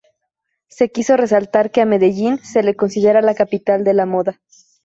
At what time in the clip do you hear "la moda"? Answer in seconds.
3.93-4.41